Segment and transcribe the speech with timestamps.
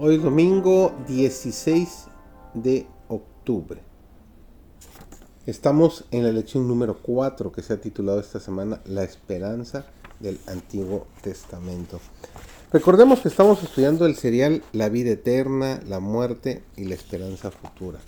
[0.00, 2.06] Hoy domingo 16
[2.54, 3.80] de octubre.
[5.44, 9.86] Estamos en la lección número 4 que se ha titulado esta semana La esperanza
[10.20, 11.98] del Antiguo Testamento.
[12.72, 17.98] Recordemos que estamos estudiando el serial La vida eterna, la muerte y la esperanza futura.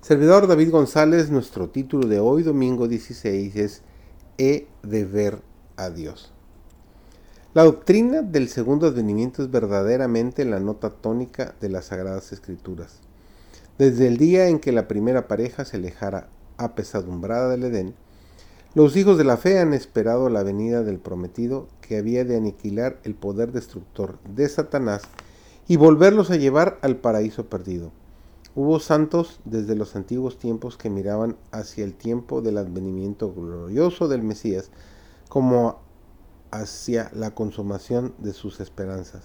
[0.00, 3.82] Servidor David González, nuestro título de hoy, domingo 16, es
[4.38, 5.42] He de ver
[5.76, 6.32] a Dios.
[7.52, 13.00] La doctrina del segundo advenimiento es verdaderamente la nota tónica de las Sagradas Escrituras.
[13.76, 17.94] Desde el día en que la primera pareja se alejara apesadumbrada del Edén,
[18.74, 23.00] los hijos de la fe han esperado la venida del prometido que había de aniquilar
[23.02, 25.02] el poder destructor de Satanás
[25.66, 27.90] y volverlos a llevar al paraíso perdido.
[28.54, 34.22] Hubo santos desde los antiguos tiempos que miraban hacia el tiempo del advenimiento glorioso del
[34.22, 34.70] Mesías
[35.28, 35.89] como
[36.50, 39.24] hacia la consumación de sus esperanzas.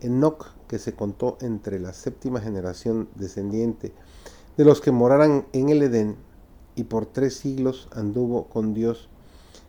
[0.00, 3.92] Enoch, que se contó entre la séptima generación descendiente
[4.56, 6.16] de los que moraran en el Edén,
[6.74, 9.08] y por tres siglos anduvo con Dios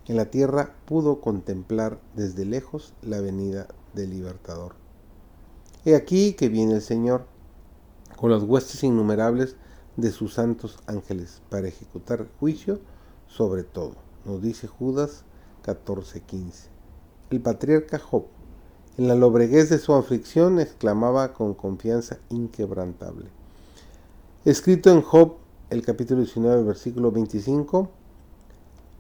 [0.08, 4.76] en la tierra, pudo contemplar desde lejos la venida del libertador.
[5.86, 7.26] He aquí que viene el Señor
[8.18, 9.56] con las huestes innumerables
[9.96, 12.80] de sus santos ángeles para ejecutar juicio
[13.28, 15.24] sobre todo, nos dice Judas
[15.64, 16.77] 14:15.
[17.30, 18.24] El patriarca Job,
[18.98, 23.26] en la lobreguez de su aflicción, exclamaba con confianza inquebrantable.
[24.46, 25.34] Escrito en Job,
[25.70, 27.90] el capítulo 19, versículo 25,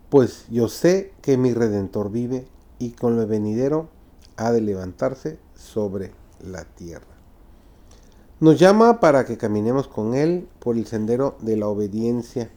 [0.09, 2.45] pues yo sé que mi redentor vive
[2.79, 3.87] y con lo venidero
[4.35, 6.11] ha de levantarse sobre
[6.41, 7.07] la tierra.
[8.41, 12.51] Nos llama para que caminemos con Él por el sendero de la obediencia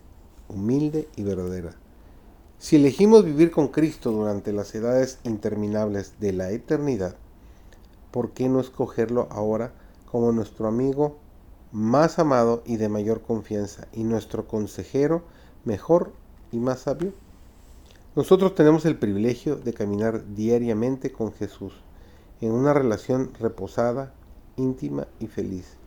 [0.48, 1.79] humilde y verdadera
[2.60, 7.16] si elegimos vivir con Cristo durante las edades interminables de la eternidad,
[8.10, 9.72] ¿por qué no escogerlo ahora
[10.10, 11.16] como nuestro amigo
[11.72, 15.22] más amado y de mayor confianza y nuestro consejero
[15.64, 16.12] mejor
[16.52, 17.14] y más sabio?
[18.14, 21.72] Nosotros tenemos el privilegio de caminar diariamente con Jesús
[22.42, 24.12] en una relación reposada,
[24.58, 25.78] íntima y feliz.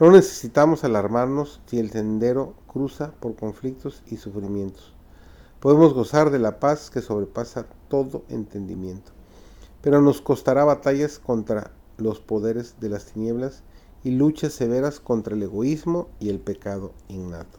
[0.00, 4.94] No necesitamos alarmarnos si el sendero cruza por conflictos y sufrimientos
[5.60, 9.12] podemos gozar de la paz que sobrepasa todo entendimiento.
[9.82, 13.62] Pero nos costará batallas contra los poderes de las tinieblas
[14.04, 17.58] y luchas severas contra el egoísmo y el pecado innato.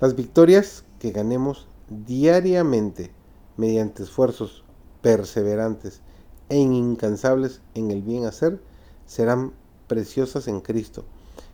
[0.00, 3.12] Las victorias que ganemos diariamente
[3.56, 4.64] mediante esfuerzos
[5.02, 6.00] perseverantes
[6.48, 8.62] e incansables en el bien hacer
[9.06, 9.52] serán
[9.86, 11.04] preciosas en Cristo,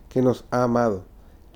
[0.09, 1.03] que nos ha amado,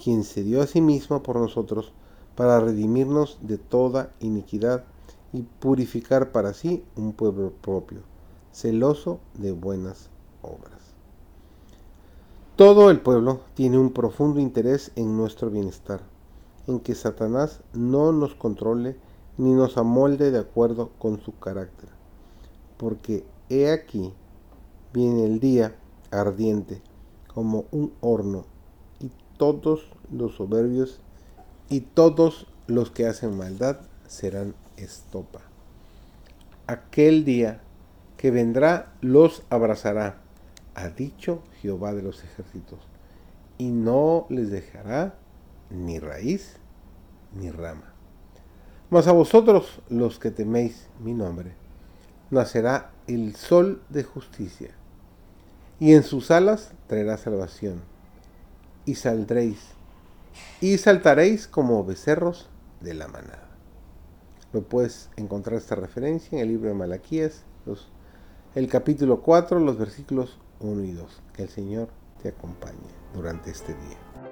[0.02, 1.94] quien se dio a sí mismo por nosotros
[2.42, 4.84] para redimirnos de toda iniquidad
[5.32, 8.00] y purificar para sí un pueblo propio,
[8.52, 10.10] celoso de buenas
[10.42, 10.82] obras.
[12.56, 16.02] Todo el pueblo tiene un profundo interés en nuestro bienestar,
[16.66, 18.98] en que Satanás no nos controle
[19.38, 21.90] ni nos amolde de acuerdo con su carácter,
[22.78, 24.16] porque he aquí
[24.92, 25.76] viene el día
[26.10, 26.82] ardiente
[27.28, 28.46] como un horno
[29.00, 31.02] y todos los soberbios
[31.72, 35.40] y todos los que hacen maldad serán estopa.
[36.68, 37.62] Aquel día
[38.18, 40.18] que vendrá los abrazará,
[40.76, 42.80] ha dicho Jehová de los ejércitos,
[43.58, 45.16] y no les dejará
[45.70, 46.58] ni raíz
[47.34, 47.94] ni rama.
[48.90, 51.54] Mas a vosotros los que teméis mi nombre,
[52.32, 54.72] nacerá el sol de justicia,
[55.80, 57.82] y en sus alas traerá salvación,
[58.86, 59.58] y saldréis
[60.60, 62.50] y saltaréis como becerros
[62.80, 63.50] de la manada.
[64.54, 67.44] Lo puedes encontrar esta referencia en el libro de Malaquías,
[68.56, 71.22] el capítulo 4, los versículos 1 y 2.
[71.34, 71.90] Que el Señor
[72.22, 72.76] te acompañe
[73.14, 74.31] durante este día.